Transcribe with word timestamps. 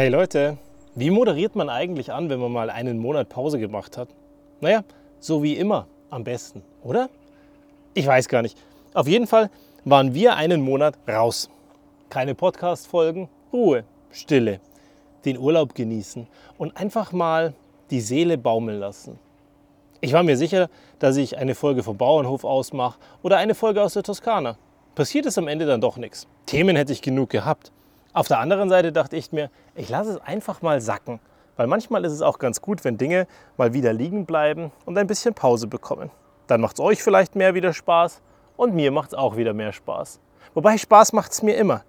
Hey 0.00 0.08
Leute, 0.08 0.56
wie 0.94 1.10
moderiert 1.10 1.56
man 1.56 1.68
eigentlich 1.68 2.10
an, 2.10 2.30
wenn 2.30 2.40
man 2.40 2.50
mal 2.50 2.70
einen 2.70 2.96
Monat 2.96 3.28
Pause 3.28 3.58
gemacht 3.58 3.98
hat? 3.98 4.08
Naja, 4.62 4.82
so 5.18 5.42
wie 5.42 5.58
immer 5.58 5.88
am 6.08 6.24
besten, 6.24 6.62
oder? 6.82 7.10
Ich 7.92 8.06
weiß 8.06 8.28
gar 8.28 8.40
nicht. 8.40 8.56
Auf 8.94 9.06
jeden 9.06 9.26
Fall 9.26 9.50
waren 9.84 10.14
wir 10.14 10.36
einen 10.36 10.62
Monat 10.62 10.94
raus. 11.06 11.50
Keine 12.08 12.34
Podcast-Folgen, 12.34 13.28
Ruhe, 13.52 13.84
Stille, 14.10 14.60
den 15.26 15.36
Urlaub 15.36 15.74
genießen 15.74 16.26
und 16.56 16.78
einfach 16.78 17.12
mal 17.12 17.52
die 17.90 18.00
Seele 18.00 18.38
baumeln 18.38 18.78
lassen. 18.78 19.18
Ich 20.00 20.14
war 20.14 20.22
mir 20.22 20.38
sicher, 20.38 20.70
dass 20.98 21.18
ich 21.18 21.36
eine 21.36 21.54
Folge 21.54 21.82
vom 21.82 21.98
Bauernhof 21.98 22.44
ausmache 22.44 22.98
oder 23.22 23.36
eine 23.36 23.54
Folge 23.54 23.82
aus 23.82 23.92
der 23.92 24.02
Toskana. 24.02 24.56
Passiert 24.94 25.26
ist 25.26 25.36
am 25.36 25.46
Ende 25.46 25.66
dann 25.66 25.82
doch 25.82 25.98
nichts. 25.98 26.26
Themen 26.46 26.74
hätte 26.74 26.94
ich 26.94 27.02
genug 27.02 27.28
gehabt. 27.28 27.70
Auf 28.12 28.26
der 28.26 28.40
anderen 28.40 28.68
Seite 28.68 28.90
dachte 28.90 29.16
ich 29.16 29.30
mir, 29.30 29.50
ich 29.76 29.88
lasse 29.88 30.10
es 30.10 30.20
einfach 30.22 30.62
mal 30.62 30.80
sacken, 30.80 31.20
weil 31.56 31.68
manchmal 31.68 32.04
ist 32.04 32.10
es 32.10 32.22
auch 32.22 32.40
ganz 32.40 32.60
gut, 32.60 32.82
wenn 32.82 32.98
Dinge 32.98 33.28
mal 33.56 33.72
wieder 33.72 33.92
liegen 33.92 34.26
bleiben 34.26 34.72
und 34.84 34.98
ein 34.98 35.06
bisschen 35.06 35.32
Pause 35.32 35.68
bekommen. 35.68 36.10
Dann 36.48 36.60
macht 36.60 36.74
es 36.74 36.80
euch 36.80 37.04
vielleicht 37.04 37.36
mehr 37.36 37.54
wieder 37.54 37.72
Spaß 37.72 38.20
und 38.56 38.74
mir 38.74 38.90
macht 38.90 39.10
es 39.10 39.14
auch 39.14 39.36
wieder 39.36 39.54
mehr 39.54 39.72
Spaß. 39.72 40.18
Wobei 40.54 40.76
Spaß 40.76 41.12
macht 41.12 41.30
es 41.30 41.44
mir 41.44 41.56
immer. 41.56 41.84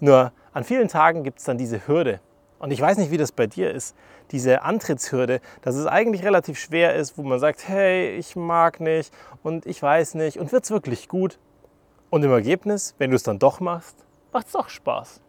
Nur 0.00 0.32
an 0.52 0.64
vielen 0.64 0.88
Tagen 0.88 1.22
gibt 1.22 1.38
es 1.38 1.44
dann 1.44 1.58
diese 1.58 1.86
Hürde. 1.86 2.18
Und 2.58 2.72
ich 2.72 2.80
weiß 2.80 2.98
nicht, 2.98 3.12
wie 3.12 3.16
das 3.16 3.30
bei 3.30 3.46
dir 3.46 3.70
ist, 3.70 3.94
diese 4.32 4.62
Antrittshürde, 4.62 5.40
dass 5.62 5.76
es 5.76 5.86
eigentlich 5.86 6.24
relativ 6.24 6.58
schwer 6.58 6.96
ist, 6.96 7.16
wo 7.16 7.22
man 7.22 7.38
sagt, 7.38 7.68
hey, 7.68 8.16
ich 8.16 8.34
mag 8.34 8.80
nicht 8.80 9.14
und 9.44 9.64
ich 9.66 9.80
weiß 9.80 10.14
nicht 10.14 10.40
und 10.40 10.50
wird 10.50 10.64
es 10.64 10.72
wirklich 10.72 11.08
gut. 11.08 11.38
Und 12.10 12.24
im 12.24 12.32
Ergebnis, 12.32 12.96
wenn 12.98 13.10
du 13.10 13.16
es 13.16 13.22
dann 13.22 13.38
doch 13.38 13.60
machst, 13.60 14.04
macht 14.32 14.46
es 14.46 14.52
doch 14.52 14.68
Spaß 14.68 15.20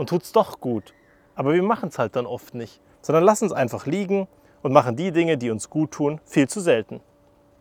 und 0.00 0.10
es 0.12 0.32
doch 0.32 0.60
gut. 0.60 0.94
Aber 1.34 1.52
wir 1.52 1.62
machen 1.62 1.90
es 1.90 1.98
halt 1.98 2.16
dann 2.16 2.24
oft 2.24 2.54
nicht, 2.54 2.80
sondern 3.02 3.22
lassen 3.22 3.44
es 3.44 3.52
einfach 3.52 3.84
liegen 3.84 4.28
und 4.62 4.72
machen 4.72 4.96
die 4.96 5.12
Dinge, 5.12 5.36
die 5.36 5.50
uns 5.50 5.68
gut 5.68 5.90
tun, 5.90 6.20
viel 6.24 6.48
zu 6.48 6.60
selten. 6.60 7.00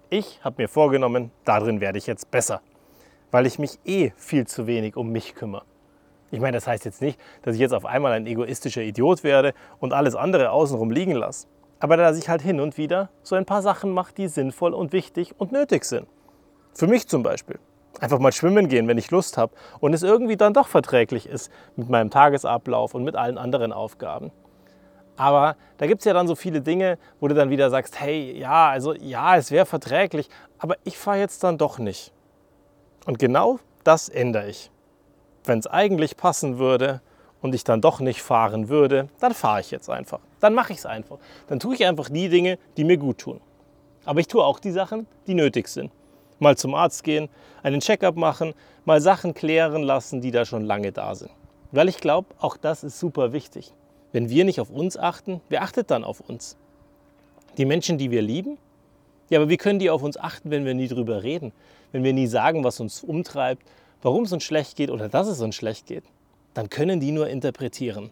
Ich 0.09 0.39
habe 0.41 0.61
mir 0.61 0.69
vorgenommen, 0.69 1.31
darin 1.43 1.81
werde 1.81 1.97
ich 1.97 2.07
jetzt 2.07 2.31
besser, 2.31 2.61
weil 3.29 3.45
ich 3.45 3.59
mich 3.59 3.77
eh 3.83 4.11
viel 4.15 4.47
zu 4.47 4.67
wenig 4.67 4.95
um 4.95 5.11
mich 5.11 5.35
kümmere. 5.35 5.65
Ich 6.31 6.39
meine, 6.39 6.55
das 6.55 6.65
heißt 6.65 6.85
jetzt 6.85 7.01
nicht, 7.01 7.19
dass 7.41 7.55
ich 7.55 7.61
jetzt 7.61 7.73
auf 7.73 7.85
einmal 7.85 8.13
ein 8.13 8.25
egoistischer 8.25 8.83
Idiot 8.83 9.25
werde 9.25 9.53
und 9.79 9.91
alles 9.91 10.15
andere 10.15 10.51
außenrum 10.51 10.91
liegen 10.91 11.13
lasse. 11.13 11.47
Aber 11.81 11.97
dass 11.97 12.17
ich 12.17 12.29
halt 12.29 12.41
hin 12.41 12.61
und 12.61 12.77
wieder 12.77 13.09
so 13.21 13.35
ein 13.35 13.45
paar 13.45 13.61
Sachen 13.61 13.91
mache, 13.91 14.13
die 14.13 14.29
sinnvoll 14.29 14.73
und 14.73 14.93
wichtig 14.93 15.35
und 15.37 15.51
nötig 15.51 15.83
sind. 15.83 16.07
Für 16.73 16.87
mich 16.87 17.07
zum 17.07 17.21
Beispiel. 17.21 17.59
Einfach 17.99 18.19
mal 18.19 18.31
schwimmen 18.31 18.69
gehen, 18.69 18.87
wenn 18.87 18.97
ich 18.97 19.11
Lust 19.11 19.37
habe 19.37 19.53
und 19.81 19.93
es 19.93 20.03
irgendwie 20.03 20.37
dann 20.37 20.53
doch 20.53 20.67
verträglich 20.67 21.25
ist 21.25 21.51
mit 21.75 21.89
meinem 21.89 22.09
Tagesablauf 22.09 22.93
und 22.93 23.03
mit 23.03 23.15
allen 23.15 23.37
anderen 23.37 23.73
Aufgaben. 23.73 24.31
Aber 25.17 25.57
da 25.77 25.85
gibt 25.85 25.99
es 25.99 26.05
ja 26.05 26.13
dann 26.13 26.27
so 26.27 26.35
viele 26.35 26.61
Dinge, 26.61 26.97
wo 27.19 27.27
du 27.27 27.35
dann 27.35 27.49
wieder 27.49 27.69
sagst, 27.69 27.99
hey, 27.99 28.37
ja, 28.39 28.69
also 28.69 28.93
ja, 28.93 29.35
es 29.35 29.51
wäre 29.51 29.65
verträglich, 29.65 30.29
aber 30.59 30.75
ich 30.85 30.97
fahre 30.97 31.19
jetzt 31.19 31.43
dann 31.43 31.57
doch 31.57 31.77
nicht. 31.77 32.13
Und 33.05 33.19
genau 33.19 33.59
das 33.83 34.07
ändere 34.07 34.47
ich. 34.47 34.71
Wenn 35.43 35.59
es 35.59 35.67
eigentlich 35.67 36.15
passen 36.15 36.57
würde 36.57 37.01
und 37.41 37.53
ich 37.53 37.65
dann 37.65 37.81
doch 37.81 37.99
nicht 37.99 38.21
fahren 38.21 38.69
würde, 38.69 39.09
dann 39.19 39.33
fahre 39.33 39.59
ich 39.59 39.71
jetzt 39.71 39.89
einfach. 39.89 40.19
Dann 40.39 40.53
mache 40.53 40.71
ich 40.71 40.79
es 40.79 40.85
einfach. 40.85 41.17
Dann 41.47 41.59
tue 41.59 41.75
ich 41.75 41.85
einfach 41.85 42.07
die 42.07 42.29
Dinge, 42.29 42.57
die 42.77 42.85
mir 42.85 42.97
gut 42.97 43.17
tun. 43.17 43.41
Aber 44.05 44.21
ich 44.21 44.27
tue 44.27 44.41
auch 44.43 44.59
die 44.59 44.71
Sachen, 44.71 45.05
die 45.27 45.33
nötig 45.33 45.67
sind 45.67 45.91
mal 46.39 46.57
zum 46.57 46.75
Arzt 46.75 47.03
gehen, 47.03 47.29
einen 47.63 47.81
Checkup 47.81 48.15
machen, 48.15 48.53
mal 48.85 49.01
Sachen 49.01 49.33
klären 49.33 49.83
lassen, 49.83 50.21
die 50.21 50.31
da 50.31 50.45
schon 50.45 50.65
lange 50.65 50.91
da 50.91 51.15
sind. 51.15 51.31
Weil 51.71 51.89
ich 51.89 51.97
glaube, 51.97 52.29
auch 52.39 52.57
das 52.57 52.83
ist 52.83 52.99
super 52.99 53.33
wichtig. 53.33 53.73
Wenn 54.11 54.29
wir 54.29 54.45
nicht 54.45 54.59
auf 54.59 54.71
uns 54.71 54.97
achten, 54.97 55.41
wer 55.49 55.61
achtet 55.61 55.91
dann 55.91 56.03
auf 56.03 56.19
uns? 56.21 56.57
Die 57.57 57.65
Menschen, 57.65 57.97
die 57.97 58.09
wir 58.09 58.21
lieben? 58.21 58.57
Ja, 59.29 59.39
aber 59.39 59.49
wie 59.49 59.57
können 59.57 59.77
die 59.77 59.91
auf 59.91 60.01
uns 60.01 60.17
achten, 60.17 60.49
wenn 60.49 60.65
wir 60.65 60.73
nie 60.73 60.87
drüber 60.87 61.21
reden? 61.21 61.51
Wenn 61.91 62.03
wir 62.03 62.13
nie 62.13 62.25
sagen, 62.25 62.63
was 62.63 62.79
uns 62.79 63.03
umtreibt, 63.03 63.61
warum 64.01 64.23
es 64.23 64.31
uns 64.31 64.43
schlecht 64.43 64.75
geht 64.75 64.89
oder 64.89 65.09
dass 65.09 65.27
es 65.27 65.41
uns 65.41 65.55
schlecht 65.55 65.85
geht? 65.85 66.03
Dann 66.55 66.69
können 66.69 66.99
die 66.99 67.11
nur 67.11 67.27
interpretieren. 67.27 68.09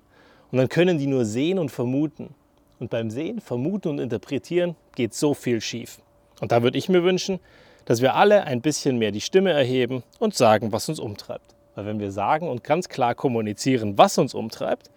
Und 0.51 0.57
dann 0.59 0.69
können 0.69 0.99
die 0.99 1.07
nur 1.07 1.25
sehen 1.25 1.57
und 1.57 1.69
vermuten. 1.69 2.35
Und 2.79 2.91
beim 2.91 3.09
Sehen, 3.09 3.41
Vermuten 3.41 3.89
und 3.89 3.99
Interpretieren 3.99 4.75
geht 4.95 5.15
so 5.15 5.33
viel 5.33 5.61
schief. 5.61 5.99
Und 6.39 6.51
da 6.51 6.61
würde 6.61 6.77
ich 6.77 6.89
mir 6.89 7.03
wünschen, 7.03 7.39
dass 7.87 8.01
wir 8.01 8.15
alle 8.15 8.43
ein 8.43 8.59
bisschen 8.59 8.97
mehr 8.97 9.11
die 9.11 9.21
Stimme 9.21 9.53
erheben 9.53 10.03
und 10.19 10.35
sagen, 10.35 10.73
was 10.73 10.89
uns 10.89 10.99
umtreibt. 10.99 11.55
Weil 11.73 11.85
wenn 11.85 12.01
wir 12.01 12.11
sagen 12.11 12.49
und 12.49 12.61
ganz 12.61 12.89
klar 12.89 13.15
kommunizieren, 13.15 13.97
was 13.97 14.17
uns 14.17 14.33
umtreibt, 14.33 14.91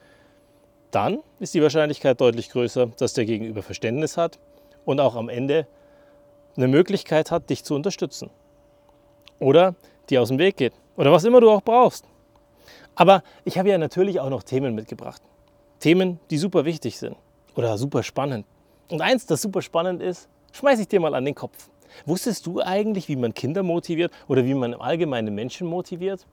dann 0.90 1.20
ist 1.38 1.54
die 1.54 1.62
Wahrscheinlichkeit 1.62 2.20
deutlich 2.20 2.50
größer, 2.50 2.88
dass 2.98 3.12
der 3.12 3.26
Gegenüber 3.26 3.62
Verständnis 3.62 4.16
hat 4.16 4.40
und 4.84 4.98
auch 4.98 5.14
am 5.14 5.28
Ende 5.28 5.68
eine 6.56 6.66
Möglichkeit 6.66 7.30
hat, 7.30 7.48
dich 7.48 7.62
zu 7.62 7.76
unterstützen. 7.76 8.28
Oder 9.38 9.76
dir 10.08 10.20
aus 10.20 10.28
dem 10.28 10.40
Weg 10.40 10.56
geht. 10.56 10.72
Oder 10.96 11.12
was 11.12 11.22
immer 11.22 11.40
du 11.40 11.48
auch 11.48 11.62
brauchst. 11.62 12.06
Aber 12.96 13.22
ich 13.44 13.56
habe 13.56 13.68
ja 13.68 13.78
natürlich 13.78 14.18
auch 14.18 14.30
noch 14.30 14.42
Themen 14.42 14.74
mitgebracht. 14.74 15.22
Themen, 15.78 16.18
die 16.30 16.38
super 16.38 16.64
wichtig 16.64 16.98
sind 16.98 17.14
oder 17.54 17.78
super 17.78 18.02
spannend. 18.02 18.46
Und 18.90 19.00
eins, 19.00 19.26
das 19.26 19.42
super 19.42 19.62
spannend 19.62 20.02
ist, 20.02 20.28
schmeiße 20.50 20.82
ich 20.82 20.88
dir 20.88 20.98
mal 20.98 21.14
an 21.14 21.24
den 21.24 21.36
Kopf. 21.36 21.70
Wusstest 22.06 22.46
du 22.46 22.60
eigentlich, 22.60 23.08
wie 23.08 23.16
man 23.16 23.34
Kinder 23.34 23.62
motiviert 23.62 24.12
oder 24.28 24.44
wie 24.44 24.54
man 24.54 24.72
im 24.72 24.80
Allgemeinen 24.80 25.34
Menschen 25.34 25.66
motiviert? 25.66 26.26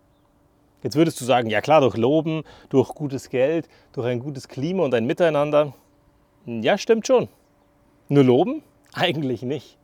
Jetzt 0.84 0.96
würdest 0.96 1.20
du 1.20 1.26
sagen, 1.26 1.50
ja 1.50 1.62
klar, 1.62 1.82
durch 1.82 1.98
Loben, 1.98 2.44
durch 2.70 2.90
gutes 2.90 3.30
Geld, 3.30 3.68
durch 3.94 4.08
ein 4.08 4.20
gutes 4.20 4.48
Klima 4.48 4.84
und 4.84 4.94
ein 4.94 5.06
Miteinander. 5.06 5.74
Ja, 6.46 6.78
stimmt 6.78 7.08
schon. 7.08 7.28
Nur 8.10 8.24
Loben? 8.24 8.62
Eigentlich 8.94 9.42
nicht. 9.42 9.78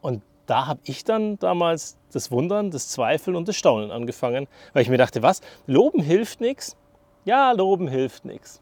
Und 0.00 0.22
da 0.46 0.66
habe 0.66 0.80
ich 0.84 1.04
dann 1.04 1.38
damals 1.38 1.96
das 2.12 2.30
Wundern, 2.30 2.70
das 2.70 2.88
Zweifeln 2.88 3.36
und 3.36 3.48
das 3.48 3.56
Staunen 3.56 3.90
angefangen, 3.90 4.48
weil 4.72 4.82
ich 4.82 4.88
mir 4.88 4.98
dachte, 4.98 5.22
was? 5.22 5.40
Loben 5.66 6.02
hilft 6.02 6.40
nichts? 6.40 6.76
Ja, 7.24 7.52
Loben 7.52 7.88
hilft 7.88 8.24
nichts. 8.24 8.60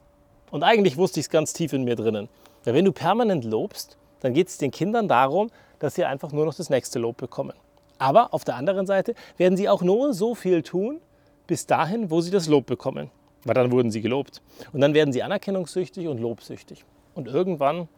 Und 0.51 0.63
eigentlich 0.63 0.97
wusste 0.97 1.21
ich 1.21 1.27
es 1.27 1.31
ganz 1.31 1.53
tief 1.53 1.73
in 1.73 1.85
mir 1.85 1.97
drinnen. 1.97 2.29
Weil 2.65 2.75
wenn 2.75 2.85
du 2.85 2.93
permanent 2.93 3.45
lobst, 3.45 3.97
dann 4.21 4.35
geht 4.35 4.49
es 4.49 4.59
den 4.59 4.71
Kindern 4.71 5.09
darum, 5.09 5.51
dass 5.78 5.94
sie 5.94 6.04
einfach 6.04 6.32
nur 6.32 6.47
noch 6.47 6.54
das 6.54 6.70
nächste 6.70 6.98
Lob 6.98 7.16
bekommen. 7.16 7.54
Aber 7.98 8.34
auf 8.34 8.44
der 8.44 8.56
anderen 8.56 8.87
Seite 8.87 9.14
werden 9.37 9.56
sie 9.56 9.69
auch 9.69 9.82
nur 9.82 10.12
so 10.12 10.34
viel 10.34 10.62
tun, 10.62 11.00
bis 11.47 11.66
dahin, 11.66 12.10
wo 12.10 12.20
sie 12.20 12.31
das 12.31 12.48
Lob 12.48 12.66
bekommen. 12.66 13.10
Weil 13.44 13.54
dann 13.54 13.70
wurden 13.70 13.91
sie 13.91 14.00
gelobt. 14.00 14.42
Und 14.72 14.81
dann 14.81 14.92
werden 14.92 15.12
sie 15.12 15.22
anerkennungssüchtig 15.22 16.09
und 16.09 16.19
lobsüchtig. 16.19 16.84
Und 17.14 17.28
irgendwann 17.28 17.88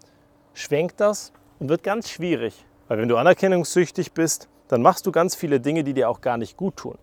schwenkt 0.53 1.01
das 1.01 1.33
und 1.59 1.69
wird 1.69 1.83
ganz 1.83 2.11
schwierig. 2.11 2.65
Weil 2.87 2.99
wenn 2.99 3.09
du 3.09 3.17
anerkennungssüchtig 3.17 4.13
bist, 4.13 4.49
dann 4.69 4.83
machst 4.83 5.07
du 5.07 5.13
ganz 5.13 5.35
viele 5.35 5.61
Dinge, 5.61 5.85
die 5.85 5.95
dir 5.95 6.11
auch 6.11 6.21
gar 6.21 6.37
nicht 6.37 6.57
gut 6.57 6.77
tun. 6.77 6.99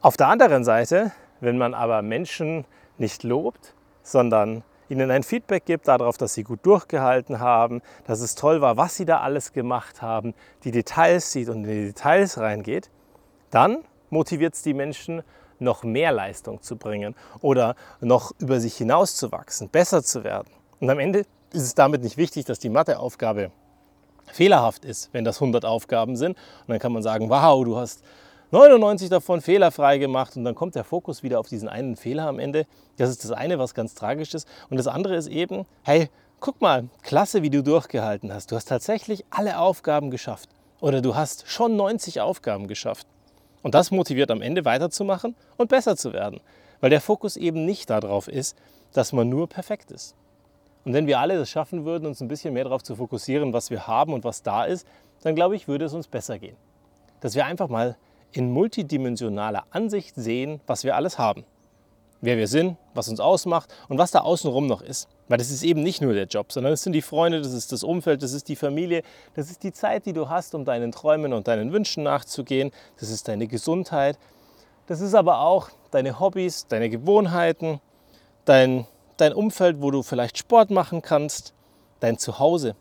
Auf 0.00 0.16
der 0.16 0.28
anderen 0.28 0.64
Seite, 0.64 1.12
wenn 1.40 1.58
man 1.58 1.74
aber 1.74 2.02
Menschen 2.02 2.64
nicht 2.98 3.24
lobt, 3.24 3.74
sondern 4.02 4.62
ihnen 4.92 5.10
ein 5.10 5.22
Feedback 5.22 5.64
gibt 5.64 5.88
darauf, 5.88 6.18
dass 6.18 6.34
sie 6.34 6.44
gut 6.44 6.60
durchgehalten 6.64 7.40
haben, 7.40 7.82
dass 8.06 8.20
es 8.20 8.34
toll 8.34 8.60
war, 8.60 8.76
was 8.76 8.96
sie 8.96 9.04
da 9.04 9.20
alles 9.20 9.52
gemacht 9.52 10.02
haben, 10.02 10.34
die 10.64 10.70
Details 10.70 11.32
sieht 11.32 11.48
und 11.48 11.64
in 11.64 11.70
die 11.70 11.86
Details 11.86 12.38
reingeht, 12.38 12.90
dann 13.50 13.78
motiviert 14.10 14.54
es 14.54 14.62
die 14.62 14.74
Menschen, 14.74 15.22
noch 15.58 15.84
mehr 15.84 16.10
Leistung 16.12 16.60
zu 16.60 16.76
bringen 16.76 17.14
oder 17.40 17.76
noch 18.00 18.32
über 18.38 18.60
sich 18.60 18.76
hinauszuwachsen, 18.76 19.68
besser 19.68 20.02
zu 20.02 20.24
werden. 20.24 20.48
Und 20.80 20.90
am 20.90 20.98
Ende 20.98 21.20
ist 21.52 21.62
es 21.62 21.74
damit 21.74 22.02
nicht 22.02 22.16
wichtig, 22.16 22.44
dass 22.44 22.58
die 22.58 22.68
Matheaufgabe 22.68 23.52
fehlerhaft 24.26 24.84
ist, 24.84 25.10
wenn 25.12 25.24
das 25.24 25.40
100 25.40 25.64
Aufgaben 25.64 26.16
sind. 26.16 26.30
Und 26.32 26.68
dann 26.68 26.78
kann 26.80 26.92
man 26.92 27.02
sagen, 27.02 27.30
wow, 27.30 27.64
du 27.64 27.76
hast 27.76 28.02
99 28.52 29.08
davon 29.08 29.40
fehlerfrei 29.40 29.96
gemacht 29.96 30.36
und 30.36 30.44
dann 30.44 30.54
kommt 30.54 30.74
der 30.74 30.84
Fokus 30.84 31.22
wieder 31.22 31.40
auf 31.40 31.48
diesen 31.48 31.70
einen 31.70 31.96
Fehler 31.96 32.26
am 32.26 32.38
Ende. 32.38 32.66
Das 32.98 33.08
ist 33.08 33.24
das 33.24 33.30
eine, 33.30 33.58
was 33.58 33.72
ganz 33.72 33.94
tragisch 33.94 34.34
ist. 34.34 34.46
Und 34.68 34.76
das 34.76 34.86
andere 34.86 35.16
ist 35.16 35.28
eben, 35.28 35.64
hey, 35.84 36.10
guck 36.38 36.60
mal, 36.60 36.90
klasse, 37.02 37.40
wie 37.40 37.48
du 37.48 37.62
durchgehalten 37.62 38.30
hast. 38.30 38.52
Du 38.52 38.56
hast 38.56 38.66
tatsächlich 38.66 39.24
alle 39.30 39.58
Aufgaben 39.58 40.10
geschafft. 40.10 40.50
Oder 40.80 41.00
du 41.00 41.14
hast 41.14 41.48
schon 41.48 41.76
90 41.76 42.20
Aufgaben 42.20 42.68
geschafft. 42.68 43.06
Und 43.62 43.74
das 43.74 43.90
motiviert 43.90 44.30
am 44.30 44.42
Ende 44.42 44.66
weiterzumachen 44.66 45.34
und 45.56 45.70
besser 45.70 45.96
zu 45.96 46.12
werden. 46.12 46.40
Weil 46.82 46.90
der 46.90 47.00
Fokus 47.00 47.38
eben 47.38 47.64
nicht 47.64 47.88
darauf 47.88 48.28
ist, 48.28 48.58
dass 48.92 49.14
man 49.14 49.30
nur 49.30 49.48
perfekt 49.48 49.90
ist. 49.90 50.14
Und 50.84 50.92
wenn 50.92 51.06
wir 51.06 51.20
alle 51.20 51.38
das 51.38 51.48
schaffen 51.48 51.86
würden, 51.86 52.04
uns 52.04 52.20
ein 52.20 52.28
bisschen 52.28 52.52
mehr 52.52 52.64
darauf 52.64 52.82
zu 52.82 52.96
fokussieren, 52.96 53.54
was 53.54 53.70
wir 53.70 53.86
haben 53.86 54.12
und 54.12 54.24
was 54.24 54.42
da 54.42 54.64
ist, 54.64 54.86
dann 55.22 55.34
glaube 55.34 55.56
ich, 55.56 55.68
würde 55.68 55.86
es 55.86 55.94
uns 55.94 56.06
besser 56.06 56.38
gehen. 56.38 56.56
Dass 57.20 57.34
wir 57.34 57.46
einfach 57.46 57.68
mal 57.68 57.96
in 58.32 58.50
multidimensionaler 58.50 59.64
Ansicht 59.70 60.14
sehen, 60.16 60.60
was 60.66 60.84
wir 60.84 60.96
alles 60.96 61.18
haben. 61.18 61.44
Wer 62.20 62.36
wir 62.36 62.46
sind, 62.46 62.76
was 62.94 63.08
uns 63.08 63.18
ausmacht 63.18 63.74
und 63.88 63.98
was 63.98 64.12
da 64.12 64.20
außenrum 64.20 64.66
noch 64.66 64.80
ist. 64.80 65.08
Weil 65.28 65.38
das 65.38 65.50
ist 65.50 65.64
eben 65.64 65.82
nicht 65.82 66.00
nur 66.00 66.14
der 66.14 66.26
Job, 66.26 66.52
sondern 66.52 66.72
es 66.72 66.82
sind 66.82 66.92
die 66.92 67.02
Freunde, 67.02 67.42
das 67.42 67.52
ist 67.52 67.72
das 67.72 67.82
Umfeld, 67.82 68.22
das 68.22 68.32
ist 68.32 68.48
die 68.48 68.54
Familie, 68.54 69.02
das 69.34 69.50
ist 69.50 69.64
die 69.64 69.72
Zeit, 69.72 70.06
die 70.06 70.12
du 70.12 70.28
hast, 70.28 70.54
um 70.54 70.64
deinen 70.64 70.92
Träumen 70.92 71.32
und 71.32 71.48
deinen 71.48 71.72
Wünschen 71.72 72.04
nachzugehen, 72.04 72.70
das 73.00 73.10
ist 73.10 73.26
deine 73.26 73.48
Gesundheit, 73.48 74.18
das 74.86 75.00
ist 75.00 75.14
aber 75.14 75.40
auch 75.40 75.70
deine 75.90 76.20
Hobbys, 76.20 76.66
deine 76.68 76.90
Gewohnheiten, 76.90 77.80
dein, 78.44 78.86
dein 79.16 79.32
Umfeld, 79.32 79.82
wo 79.82 79.90
du 79.90 80.02
vielleicht 80.02 80.38
Sport 80.38 80.70
machen 80.70 81.02
kannst, 81.02 81.54
dein 81.98 82.18
Zuhause. 82.18 82.76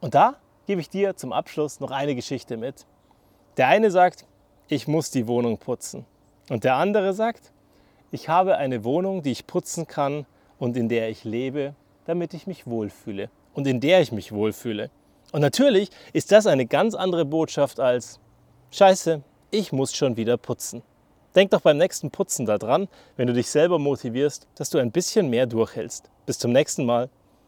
Und 0.00 0.14
da 0.14 0.36
gebe 0.66 0.80
ich 0.80 0.88
dir 0.88 1.16
zum 1.16 1.32
Abschluss 1.32 1.80
noch 1.80 1.90
eine 1.90 2.14
Geschichte 2.14 2.56
mit. 2.56 2.86
Der 3.56 3.68
eine 3.68 3.90
sagt, 3.90 4.24
ich 4.68 4.88
muss 4.88 5.10
die 5.10 5.26
Wohnung 5.26 5.58
putzen. 5.58 6.06
Und 6.48 6.64
der 6.64 6.76
andere 6.76 7.12
sagt, 7.12 7.52
ich 8.10 8.28
habe 8.28 8.56
eine 8.56 8.84
Wohnung, 8.84 9.22
die 9.22 9.32
ich 9.32 9.46
putzen 9.46 9.86
kann 9.86 10.26
und 10.58 10.76
in 10.76 10.88
der 10.88 11.10
ich 11.10 11.24
lebe, 11.24 11.74
damit 12.06 12.34
ich 12.34 12.46
mich 12.46 12.66
wohlfühle. 12.66 13.30
Und 13.54 13.66
in 13.66 13.80
der 13.80 14.00
ich 14.00 14.12
mich 14.12 14.32
wohlfühle. 14.32 14.90
Und 15.32 15.40
natürlich 15.40 15.90
ist 16.12 16.32
das 16.32 16.46
eine 16.46 16.66
ganz 16.66 16.94
andere 16.94 17.24
Botschaft 17.24 17.80
als, 17.80 18.20
scheiße, 18.70 19.22
ich 19.50 19.72
muss 19.72 19.94
schon 19.94 20.16
wieder 20.16 20.36
putzen. 20.36 20.82
Denk 21.34 21.50
doch 21.50 21.60
beim 21.60 21.78
nächsten 21.78 22.10
Putzen 22.10 22.46
daran, 22.46 22.88
wenn 23.16 23.26
du 23.26 23.32
dich 23.32 23.50
selber 23.50 23.78
motivierst, 23.78 24.46
dass 24.54 24.70
du 24.70 24.78
ein 24.78 24.92
bisschen 24.92 25.30
mehr 25.30 25.46
durchhältst. 25.46 26.10
Bis 26.26 26.38
zum 26.38 26.52
nächsten 26.52 26.86
Mal. 26.86 27.08